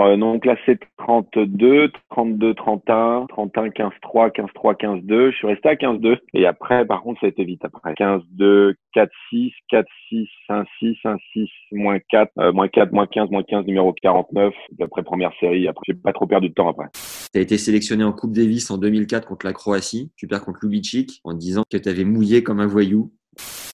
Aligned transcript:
Euh, 0.00 0.16
non 0.16 0.38
classé 0.38 0.78
32, 0.98 1.90
32, 2.10 2.54
31, 2.54 3.26
31, 3.28 3.70
15, 3.70 3.92
3, 4.00 4.30
15, 4.30 4.46
3, 4.54 4.74
15, 4.76 5.02
2. 5.02 5.30
Je 5.32 5.36
suis 5.36 5.46
resté 5.48 5.68
à 5.68 5.76
15, 5.76 5.98
2. 5.98 6.18
Et 6.34 6.46
après, 6.46 6.86
par 6.86 7.02
contre, 7.02 7.20
ça 7.20 7.26
a 7.26 7.30
été 7.30 7.44
vite 7.44 7.64
après. 7.64 7.94
15, 7.94 8.22
2, 8.30 8.76
4, 8.94 9.10
6, 9.30 9.52
4, 9.68 9.86
6, 10.08 10.28
1, 10.48 10.64
6, 10.78 10.96
1, 11.04 11.16
6, 11.32 11.48
moins 11.72 11.98
4, 12.10 12.30
euh, 12.38 12.52
moins 12.52 12.68
4, 12.68 12.92
moins 12.92 13.06
15, 13.06 13.30
moins 13.30 13.42
15, 13.42 13.66
numéro 13.66 13.92
49. 13.92 14.54
Après 14.80 15.02
première 15.02 15.32
série. 15.40 15.66
Après, 15.66 15.82
j'ai 15.88 15.94
pas 15.94 16.12
trop 16.12 16.26
perdu 16.26 16.50
de 16.50 16.54
temps 16.54 16.68
après. 16.68 16.86
Tu 17.32 17.38
as 17.38 17.42
été 17.42 17.58
sélectionné 17.58 18.04
en 18.04 18.12
Coupe 18.12 18.32
Davis 18.32 18.70
en 18.70 18.78
2004 18.78 19.26
contre 19.26 19.46
la 19.46 19.52
Croatie. 19.52 20.12
Tu 20.16 20.28
perds 20.28 20.44
contre 20.44 20.60
Lubicic 20.62 21.20
en 21.24 21.34
disant 21.34 21.64
que 21.68 21.76
tu 21.76 21.88
avais 21.88 22.04
mouillé 22.04 22.44
comme 22.44 22.60
un 22.60 22.66
voyou. 22.68 23.10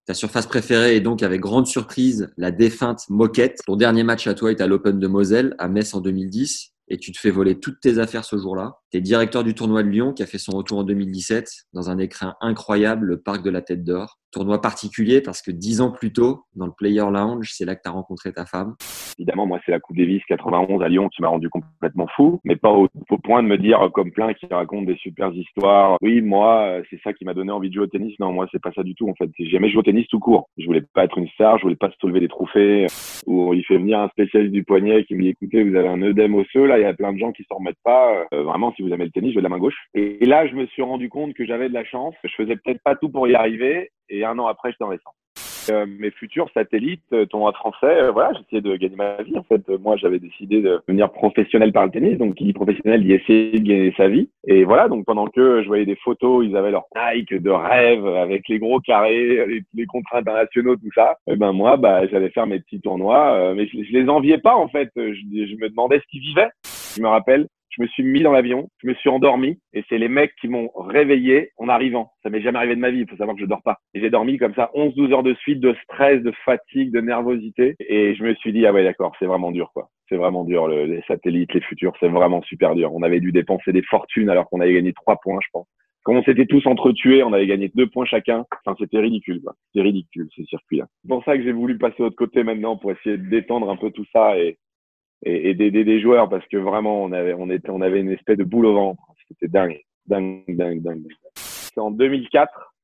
Ta 0.07 0.13
surface 0.13 0.47
préférée 0.47 0.97
est 0.97 1.01
donc 1.01 1.23
avec 1.23 1.41
grande 1.41 1.67
surprise 1.67 2.31
la 2.37 2.51
défunte 2.51 3.09
Moquette. 3.09 3.61
Ton 3.65 3.77
dernier 3.77 4.03
match 4.03 4.27
à 4.27 4.35
toi 4.35 4.51
est 4.51 4.61
à 4.61 4.67
l'Open 4.67 4.99
de 4.99 5.07
Moselle 5.07 5.55
à 5.59 5.67
Metz 5.67 5.95
en 5.95 6.03
2010 6.03 6.75
et 6.89 6.99
tu 6.99 7.11
te 7.11 7.19
fais 7.19 7.30
voler 7.30 7.59
toutes 7.59 7.80
tes 7.80 7.99
affaires 7.99 8.27
ce 8.27 8.37
jour-là. 8.37 8.80
Tu 8.91 9.01
directeur 9.01 9.45
du 9.45 9.55
tournoi 9.55 9.83
de 9.83 9.88
Lyon 9.88 10.13
qui 10.13 10.23
a 10.23 10.27
fait 10.27 10.37
son 10.37 10.52
retour 10.52 10.77
en 10.77 10.85
2017 10.85 11.51
dans 11.73 11.88
un 11.88 11.96
écrin 11.96 12.35
incroyable, 12.43 13.07
le 13.07 13.23
Parc 13.23 13.43
de 13.43 13.49
la 13.49 13.63
Tête 13.63 13.83
d'Or. 13.83 14.21
Tournoi 14.35 14.60
particulier 14.60 15.21
parce 15.21 15.43
que 15.43 15.52
dix 15.52 15.80
ans 15.80 15.93
plus 15.93 16.13
tôt, 16.13 16.40
dans 16.57 16.66
le 16.66 16.73
Player 16.77 17.04
Lounge, 17.09 17.51
c'est 17.52 17.65
là 17.65 17.77
que 17.77 17.82
tu 17.82 17.88
as 17.88 17.93
rencontré 17.93 18.32
ta 18.32 18.45
femme. 18.45 18.74
Évidemment, 19.16 19.46
moi, 19.46 19.60
c'est 19.65 19.71
la 19.71 19.79
Coupe 19.79 19.96
Davis 19.96 20.23
91 20.27 20.82
à 20.82 20.88
Lyon 20.88 21.09
qui 21.09 21.23
m'a 21.23 21.29
rendu 21.29 21.49
complètement 21.49 22.09
fou, 22.16 22.40
mais 22.45 22.57
pas 22.57 22.73
au, 22.73 22.88
point 23.23 23.45
de 23.45 23.49
me 23.49 23.57
dire, 23.57 23.79
comme 23.95 24.10
plein 24.10 24.35
qui 24.35 24.46
racontent 24.46 24.82
des 24.82 24.96
super 24.96 25.32
histoires. 25.32 25.96
Oui, 26.02 26.21
moi, 26.21 26.80
c'est 26.90 27.01
ça 27.02 27.12
qui 27.12 27.24
m'a 27.24 27.32
donné 27.32 27.52
envie 27.52 27.68
de 27.68 27.74
jouer 27.74 27.85
au 27.85 27.87
tennis. 27.87 28.18
Non, 28.18 28.32
moi, 28.32 28.49
c'est 28.51 28.60
pas 28.60 28.73
ça 28.73 28.82
du 28.82 28.96
tout, 28.96 29.09
en 29.09 29.15
fait. 29.15 29.30
J'ai 29.38 29.49
jamais 29.51 29.71
joué 29.71 29.79
au 29.79 29.82
tennis 29.85 30.09
tout 30.09 30.18
court. 30.18 30.49
Je 30.59 30.66
voulais 30.66 30.82
pas 30.95 31.05
être 31.05 31.16
une 31.16 31.29
star, 31.29 31.59
je 31.59 31.62
voulais 31.62 31.77
pas 31.77 31.90
soulever 32.01 32.18
des 32.18 32.29
trophées. 32.29 32.87
Où 33.27 33.55
il 33.55 33.65
fait 33.65 33.79
venir 33.79 34.01
un 34.01 34.09
spécialiste 34.09 34.52
du 34.52 34.65
poignet 34.65 35.05
qui 35.05 35.15
me 35.15 35.23
dit, 35.23 35.29
écoutez, 35.29 35.62
vous 35.62 35.77
avez 35.77 35.88
un 35.88 36.02
œdème 36.02 36.35
osseux, 36.35 36.66
là, 36.66 36.79
il 36.79 36.82
y 36.82 36.87
a 36.87 36.93
plein 36.93 37.12
de 37.12 37.18
gens 37.18 37.30
qui 37.30 37.45
s'en 37.45 37.59
remettent 37.59 37.77
pas. 37.85 38.27
Euh, 38.35 38.43
vraiment, 38.43 38.73
si 38.74 38.82
vous 38.82 38.93
aimez 38.93 39.05
le 39.05 39.10
tennis, 39.12 39.30
je 39.30 39.37
vais 39.37 39.43
de 39.43 39.45
la 39.45 39.49
main 39.49 39.59
gauche. 39.59 39.79
Et 39.95 40.24
là, 40.24 40.49
je 40.49 40.55
me 40.55 40.66
suis 40.66 40.82
rendu 40.82 41.09
compte 41.09 41.35
que 41.35 41.46
j'avais 41.46 41.68
de 41.68 41.74
la 41.74 41.85
chance. 41.85 42.15
Je 42.24 42.35
faisais 42.37 42.57
peut-être 42.57 42.82
pas 42.82 42.96
tout 42.96 43.10
pour 43.10 43.29
y 43.29 43.35
arriver. 43.37 43.90
Et 44.09 44.24
un 44.24 44.38
an 44.38 44.47
après, 44.47 44.71
j'étais 44.73 44.85
en 44.85 44.88
récent. 44.88 45.10
Euh, 45.71 45.87
mes 45.87 46.10
futurs 46.10 46.51
satellites, 46.52 47.02
euh, 47.13 47.24
tournoi 47.27 47.52
français, 47.52 48.02
euh, 48.02 48.11
voilà, 48.13 48.33
j'essayais 48.35 48.61
de 48.61 48.77
gagner 48.77 48.96
ma 48.96 49.23
vie. 49.23 49.38
En 49.38 49.45
fait, 49.45 49.66
moi, 49.80 49.96
j'avais 49.96 50.19
décidé 50.19 50.61
de 50.61 50.83
devenir 50.87 51.11
professionnel 51.11 51.73
par 51.73 51.87
le 51.87 51.91
tennis. 51.91 52.19
Donc, 52.19 52.35
qui 52.35 52.45
dit 52.45 52.52
professionnel, 52.52 53.02
dit 53.02 53.13
essayer 53.13 53.59
de 53.59 53.66
gagner 53.66 53.95
sa 53.96 54.09
vie. 54.09 54.29
Et 54.46 54.65
voilà, 54.65 54.88
donc 54.88 55.07
pendant 55.07 55.27
que 55.27 55.63
je 55.63 55.66
voyais 55.66 55.87
des 55.87 55.96
photos, 55.96 56.45
ils 56.46 56.57
avaient 56.57 56.71
leur 56.71 56.85
Nike 56.95 57.35
de 57.35 57.51
rêve 57.51 58.07
avec 58.07 58.46
les 58.49 58.59
gros 58.59 58.80
carrés, 58.80 59.46
les, 59.46 59.63
les 59.73 59.87
contrats 59.87 60.18
internationaux, 60.18 60.77
tout 60.77 60.93
ça. 60.95 61.16
Et 61.27 61.37
ben 61.37 61.52
moi, 61.52 61.77
bah, 61.77 62.07
j'allais 62.09 62.30
faire 62.30 62.46
mes 62.46 62.61
petits 62.61 62.80
tournois, 62.80 63.33
euh, 63.33 63.55
mais 63.55 63.66
je, 63.66 63.83
je 63.83 63.93
les 63.93 64.09
enviais 64.09 64.39
pas 64.39 64.55
en 64.55 64.69
fait. 64.69 64.91
Je 64.97 65.56
me 65.56 65.69
demandais 65.69 65.99
ce 66.00 66.06
qu'ils 66.11 66.21
vivaient. 66.21 66.50
Je 66.97 67.03
me 67.03 67.09
rappelle, 67.09 67.49
je 67.77 67.83
me 67.83 67.87
suis 67.89 68.03
mis 68.03 68.22
dans 68.22 68.33
l'avion, 68.33 68.69
je 68.83 68.89
me 68.89 68.94
suis 68.94 69.09
endormi 69.11 69.59
et 69.72 69.84
c'est 69.89 69.99
les 69.99 70.09
mecs 70.09 70.34
qui 70.41 70.49
m'ont 70.49 70.71
réveillé 70.77 71.50
en 71.56 71.69
arrivant. 71.69 72.11
Ça 72.23 72.31
m'est 72.31 72.41
jamais 72.41 72.59
arrivé 72.59 72.75
de 72.77 72.81
ma 72.81 72.91
vie, 72.91 73.01
il 73.01 73.09
faut 73.09 73.17
savoir 73.17 73.35
que 73.37 73.41
je 73.43 73.47
dors 73.47 73.62
pas. 73.62 73.79
Et 73.95 74.01
j'ai 74.01 74.11
dormi 74.11 74.37
comme 74.39 74.55
ça 74.55 74.71
11-12 74.75 75.12
heures 75.12 75.23
de 75.23 75.35
suite 75.35 75.61
de 75.61 75.75
stress, 75.84 76.23
de 76.23 76.33
fatigue, 76.45 76.93
de 76.93 77.01
nervosité 77.01 77.75
et 77.89 78.15
je 78.15 78.23
me 78.25 78.34
suis 78.34 78.53
dit 78.53 78.67
ah 78.67 78.73
ouais 78.73 78.84
d'accord, 78.84 79.13
c'est 79.19 79.27
vraiment 79.27 79.51
dur 79.53 79.71
quoi. 79.75 79.89
C'est 80.09 80.17
vraiment 80.17 80.45
dur 80.45 80.69
le- 80.69 80.84
les 80.87 81.03
satellites, 81.09 81.53
les 81.55 81.61
futurs, 81.63 81.93
c'est 82.01 82.09
vraiment 82.09 82.43
super 82.43 82.75
dur. 82.75 82.95
On 82.95 83.03
avait 83.03 83.21
dû 83.21 83.33
dépenser 83.33 83.73
des 83.73 83.83
fortunes 83.83 84.31
alors 84.31 84.49
qu'on 84.49 84.61
avait 84.61 84.75
gagné 84.75 84.93
trois 84.93 85.17
points 85.23 85.39
je 85.43 85.49
pense. 85.53 85.67
Quand 86.05 86.13
on 86.15 86.23
s'était 86.23 86.45
tous 86.45 86.67
entretués, 86.67 87.23
on 87.23 87.33
avait 87.33 87.47
gagné 87.47 87.71
deux 87.75 87.87
points 87.87 88.05
chacun. 88.05 88.45
Enfin, 88.67 88.77
c'était 88.79 88.99
ridicule, 88.99 89.41
quoi. 89.43 89.55
C'était 89.73 89.84
ridicule, 89.84 90.29
ce 90.37 90.45
circuit-là. 90.45 90.87
C'est 91.03 91.09
pour 91.09 91.25
ça 91.25 91.34
que 91.39 91.43
j'ai 91.43 91.53
voulu 91.53 91.79
passer 91.79 91.95
de 91.99 92.03
l'autre 92.05 92.17
côté 92.17 92.45
maintenant 92.45 92.77
pour 92.77 92.93
essayer 92.93 93.17
de 93.17 93.27
détendre 93.31 93.71
un 93.71 93.77
peu 93.77 93.91
tout 93.91 94.05
ça 94.13 94.39
et, 94.39 94.59
et, 95.25 95.51
et 95.51 95.55
d'aider 95.55 95.85
des 95.85 96.01
joueurs 96.01 96.29
parce 96.29 96.47
que 96.47 96.57
vraiment 96.57 97.03
on 97.03 97.12
avait 97.12 97.35
on 97.35 97.51
était 97.51 97.71
on 97.71 97.81
avait 97.81 98.01
une 98.01 98.11
espèce 98.11 98.39
de 98.39 98.45
boule 98.45 98.67
au 98.67 98.75
ventre. 98.75 99.03
C'était 99.29 99.49
dingue 99.49 99.81
dingue 100.07 100.45
dingue 100.49 100.83
dingue 100.83 101.07
c'est 101.35 101.81
en 101.81 101.91
2004 101.91 102.75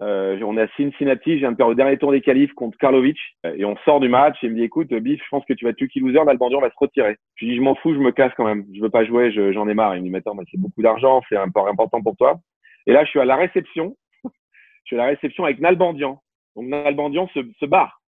euh, 0.00 0.40
on 0.42 0.56
est 0.56 0.62
à 0.62 0.68
Cincinnati 0.76 1.36
viens 1.36 1.52
de 1.52 1.56
faire 1.56 1.68
le 1.68 1.74
dernier 1.74 1.98
tour 1.98 2.12
des 2.12 2.22
qualifs 2.22 2.52
contre 2.54 2.78
Karlovic 2.78 3.18
euh, 3.44 3.54
et 3.56 3.64
on 3.64 3.76
sort 3.84 4.00
du 4.00 4.08
match 4.08 4.36
et 4.42 4.46
il 4.46 4.52
me 4.52 4.56
dit 4.56 4.64
écoute 4.64 4.92
Biff 4.92 5.22
je 5.22 5.28
pense 5.30 5.44
que 5.44 5.52
tu 5.52 5.64
vas 5.64 5.70
être 5.70 5.80
lucky 5.80 6.00
loser 6.00 6.18
va 6.24 6.34
se 6.34 6.74
retirer. 6.76 7.18
Je 7.36 7.46
dis 7.46 7.56
je 7.56 7.60
m'en 7.60 7.74
fous 7.76 7.94
je 7.94 7.98
me 7.98 8.10
casse 8.10 8.32
quand 8.36 8.44
même. 8.44 8.64
Je 8.74 8.80
veux 8.80 8.90
pas 8.90 9.04
jouer 9.04 9.30
je- 9.32 9.52
j'en 9.52 9.68
ai 9.68 9.74
marre. 9.74 9.94
Il 9.94 10.00
me 10.00 10.04
dit 10.04 10.10
mais 10.10 10.18
attends 10.18 10.34
mais 10.34 10.44
c'est 10.50 10.58
beaucoup 10.60 10.82
d'argent 10.82 11.20
c'est 11.28 11.36
un 11.36 11.50
important 11.54 12.02
pour 12.02 12.16
toi. 12.16 12.40
Et 12.86 12.92
là 12.92 13.04
je 13.04 13.10
suis 13.10 13.20
à 13.20 13.24
la 13.24 13.36
réception. 13.36 13.96
Je 14.24 14.88
suis 14.88 14.96
à 14.96 15.04
la 15.04 15.10
réception 15.10 15.44
avec 15.44 15.60
Nalbandian. 15.60 16.20
Donc 16.56 16.66
Nalbandian 16.66 17.28
se, 17.28 17.40
se 17.60 17.66
barre. 17.66 18.02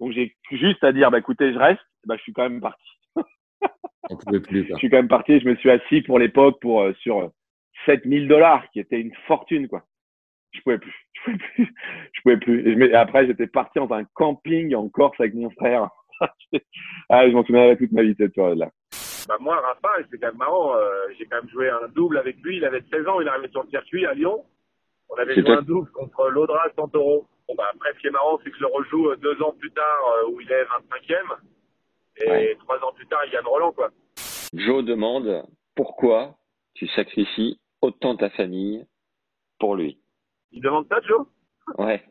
Donc 0.00 0.12
j'ai 0.12 0.34
juste 0.50 0.82
à 0.82 0.92
dire 0.92 1.10
bah 1.10 1.18
écoutez 1.18 1.52
je 1.52 1.58
reste 1.58 1.80
bah 2.08 2.16
je 2.16 2.22
suis 2.22 2.32
quand 2.32 2.42
même 2.48 2.60
parti 2.60 2.82
On 4.10 4.16
pouvait 4.16 4.40
plus. 4.40 4.66
je 4.68 4.74
suis 4.76 4.90
quand 4.90 4.96
même 4.96 5.08
parti, 5.08 5.38
je 5.38 5.48
me 5.48 5.54
suis 5.56 5.70
assis 5.70 6.02
pour 6.02 6.18
l'époque 6.18 6.58
pour 6.60 6.82
euh, 6.82 6.92
sur 6.94 7.20
euh, 7.20 7.28
7000 7.86 8.26
dollars, 8.26 8.68
qui 8.70 8.80
était 8.80 9.00
une 9.00 9.14
fortune, 9.26 9.68
quoi. 9.68 9.84
Je 10.52 10.60
pouvais 10.62 10.78
plus, 10.78 10.94
je 11.12 11.20
pouvais 11.24 11.36
plus, 11.38 11.74
je 12.14 12.20
pouvais 12.22 12.36
plus. 12.38 12.66
Et, 12.68 12.72
je 12.72 12.78
m'ai- 12.78 12.86
et 12.88 12.94
après, 12.94 13.26
j'étais 13.26 13.46
parti 13.46 13.78
dans 13.78 13.92
un 13.92 14.04
camping 14.14 14.74
en 14.74 14.88
Corse 14.88 15.20
avec 15.20 15.34
mon 15.34 15.50
frère. 15.50 15.88
ah, 17.10 17.28
je 17.28 17.32
m'en 17.34 17.44
souviendrai 17.44 17.76
toute 17.76 17.92
ma 17.92 18.02
vie 18.02 18.14
cette 18.18 18.34
période-là. 18.34 18.70
Bah 19.28 19.36
moi, 19.40 19.56
Rafa, 19.60 20.02
c'est 20.10 20.18
quand 20.18 20.28
même 20.28 20.38
marrant. 20.38 20.74
euh, 20.74 20.88
j'ai 21.18 21.26
quand 21.26 21.36
même 21.36 21.50
joué 21.50 21.68
un 21.68 21.86
double 21.94 22.16
avec 22.18 22.36
lui. 22.42 22.56
Il 22.56 22.64
avait 22.64 22.82
16 22.90 23.06
ans, 23.06 23.20
il 23.20 23.26
est 23.26 23.30
arrivé 23.30 23.48
sur 23.50 23.62
le 23.62 23.68
circuit 23.68 24.06
à 24.06 24.14
Lyon. 24.14 24.42
On 25.10 25.16
avait 25.16 25.34
joué 25.34 25.44
toi- 25.44 25.58
un 25.58 25.62
double 25.62 25.90
contre 25.92 26.30
l'Audra 26.30 26.64
Santoro. 26.76 27.26
Bon 27.46 27.54
bah 27.54 27.64
après, 27.74 27.92
ce 27.94 27.98
qui 28.00 28.06
est 28.06 28.10
marrant, 28.10 28.38
c'est 28.42 28.50
que 28.50 28.56
je 28.56 28.62
le 28.62 28.66
rejoue 28.72 29.10
euh, 29.10 29.16
deux 29.16 29.40
ans 29.42 29.54
plus 29.58 29.70
tard 29.70 30.00
euh, 30.24 30.30
où 30.30 30.40
il 30.40 30.50
est 30.50 30.64
25e. 30.64 31.36
Et 32.20 32.30
Ouais. 32.30 32.56
trois 32.60 32.78
ans 32.84 32.92
plus 32.92 33.06
tard, 33.06 33.20
il 33.26 33.30
gagne 33.32 33.44
Roland, 33.46 33.72
quoi. 33.72 33.90
Joe 34.54 34.84
demande 34.84 35.44
pourquoi 35.74 36.36
tu 36.74 36.86
sacrifies 36.88 37.60
autant 37.82 38.16
ta 38.16 38.30
famille 38.30 38.84
pour 39.58 39.76
lui. 39.76 40.00
Il 40.52 40.62
demande 40.62 40.86
ça, 40.88 41.00
Joe? 41.02 41.26
Ouais. 41.76 42.02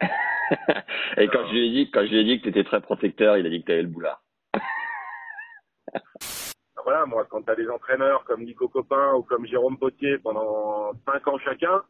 Et 1.16 1.28
quand 1.28 1.46
je 1.48 1.52
lui 1.52 1.66
ai 1.66 1.70
dit, 1.70 1.90
quand 1.90 2.02
je 2.04 2.10
lui 2.10 2.18
ai 2.20 2.24
dit 2.24 2.38
que 2.38 2.44
tu 2.44 2.48
étais 2.50 2.64
très 2.64 2.80
protecteur, 2.80 3.36
il 3.36 3.46
a 3.46 3.50
dit 3.50 3.60
que 3.60 3.66
tu 3.66 3.72
avais 3.72 3.82
le 3.82 3.88
boulard. 3.88 4.22
Bah, 5.92 6.02
Voilà, 6.84 7.06
moi, 7.06 7.24
quand 7.28 7.42
t'as 7.42 7.54
des 7.56 7.68
entraîneurs 7.68 8.24
comme 8.24 8.44
Nico 8.44 8.68
Copin 8.68 9.14
ou 9.14 9.22
comme 9.22 9.46
Jérôme 9.46 9.78
Potier 9.78 10.18
pendant 10.18 10.92
cinq 11.06 11.26
ans 11.28 11.38
chacun, 11.38 11.82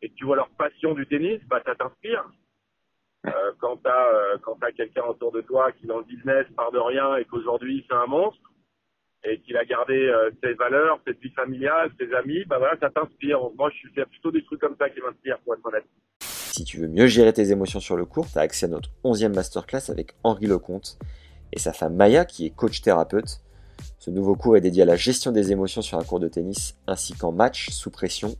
et 0.00 0.08
que 0.10 0.14
tu 0.14 0.24
vois 0.24 0.36
leur 0.36 0.50
passion 0.50 0.94
du 0.94 1.06
tennis, 1.06 1.40
bah 1.46 1.62
ça 1.64 1.74
t'inspire. 1.74 2.24
Euh, 3.26 3.52
quand 3.60 3.78
t'as 3.82 4.12
euh, 4.12 4.72
quelqu'un 4.76 5.04
autour 5.04 5.30
de 5.30 5.40
toi 5.42 5.70
qui 5.72 5.86
dans 5.86 5.98
le 5.98 6.04
business 6.04 6.44
part 6.56 6.72
de 6.72 6.78
rien 6.78 7.16
et 7.16 7.24
qu'aujourd'hui 7.24 7.84
c'est 7.88 7.94
un 7.94 8.06
monstre 8.06 8.52
et 9.24 9.38
qu'il 9.40 9.56
a 9.56 9.64
gardé 9.64 9.94
euh, 9.94 10.30
ses 10.42 10.54
valeurs, 10.54 10.98
cette 11.06 11.20
vie 11.20 11.30
familiale, 11.30 11.90
ses 12.00 12.12
amis, 12.14 12.44
bah 12.46 12.58
voilà, 12.58 12.76
ça 12.80 12.90
t'inspire. 12.90 13.38
Moi, 13.56 13.70
je 13.70 13.76
suis 13.76 13.90
plutôt 13.90 14.32
des 14.32 14.42
trucs 14.44 14.60
comme 14.60 14.74
ça 14.78 14.90
qui 14.90 15.00
m'inspirent, 15.00 15.38
pour 15.44 15.54
être 15.54 15.64
honnête. 15.64 15.84
Si 16.20 16.64
tu 16.64 16.78
veux 16.78 16.88
mieux 16.88 17.06
gérer 17.06 17.32
tes 17.32 17.52
émotions 17.52 17.78
sur 17.78 17.96
le 17.96 18.04
court, 18.04 18.26
tu 18.30 18.38
as 18.38 18.42
accès 18.42 18.66
à 18.66 18.68
notre 18.68 18.90
11e 19.04 19.32
masterclass 19.32 19.90
avec 19.90 20.12
Henri 20.24 20.46
Lecomte 20.46 20.98
et 21.52 21.58
sa 21.58 21.72
femme 21.72 21.94
Maya 21.94 22.24
qui 22.24 22.46
est 22.46 22.50
coach 22.50 22.82
thérapeute. 22.82 23.40
Ce 23.98 24.10
nouveau 24.10 24.34
cours 24.34 24.56
est 24.56 24.60
dédié 24.60 24.82
à 24.82 24.86
la 24.86 24.96
gestion 24.96 25.32
des 25.32 25.52
émotions 25.52 25.82
sur 25.82 25.98
un 25.98 26.04
cours 26.04 26.20
de 26.20 26.28
tennis 26.28 26.76
ainsi 26.86 27.14
qu'en 27.14 27.32
match 27.32 27.70
sous 27.70 27.90
pression. 27.90 28.34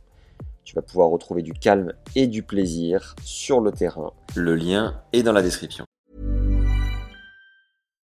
Tu 0.63 0.75
vas 0.75 0.81
pouvoir 0.81 1.09
retrouver 1.09 1.41
du 1.41 1.53
calme 1.53 1.93
et 2.15 2.27
du 2.27 2.43
plaisir 2.43 3.15
sur 3.23 3.59
le 3.59 3.71
terrain. 3.71 4.11
Le 4.35 4.55
lien 4.55 5.01
est 5.11 5.23
dans 5.23 5.33
la 5.33 5.41
description. 5.41 5.85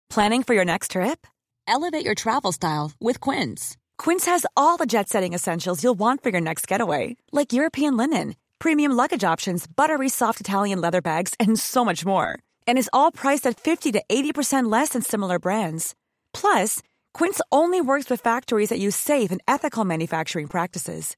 Planning 0.10 0.44
for 0.44 0.56
your 0.56 0.66
next 0.66 0.92
trip? 0.92 1.28
Elevate 1.68 2.06
your 2.06 2.16
travel 2.16 2.52
style 2.52 2.92
with 3.00 3.20
Quince. 3.20 3.76
Quince 3.98 4.26
has 4.26 4.46
all 4.56 4.78
the 4.78 4.86
jet 4.86 5.10
setting 5.10 5.34
essentials 5.34 5.84
you'll 5.84 6.00
want 6.00 6.24
for 6.24 6.30
your 6.30 6.42
next 6.42 6.68
getaway, 6.68 7.18
like 7.32 7.52
European 7.54 7.98
linen, 7.98 8.36
premium 8.58 8.94
luggage 8.94 9.24
options, 9.24 9.68
buttery 9.68 10.10
soft 10.10 10.40
Italian 10.40 10.80
leather 10.80 11.02
bags, 11.02 11.34
and 11.40 11.60
so 11.60 11.84
much 11.84 12.06
more. 12.06 12.40
And 12.66 12.78
is 12.78 12.90
all 12.94 13.12
priced 13.12 13.46
at 13.46 13.60
50 13.60 13.92
to 13.92 14.04
80% 14.10 14.72
less 14.72 14.90
than 14.90 15.02
similar 15.02 15.40
brands. 15.40 15.94
Plus, 16.34 16.82
Quince 17.14 17.42
only 17.52 17.82
works 17.82 18.10
with 18.10 18.22
factories 18.22 18.70
that 18.70 18.80
use 18.80 18.96
safe 18.96 19.32
and 19.32 19.42
ethical 19.48 19.84
manufacturing 19.84 20.48
practices. 20.48 21.18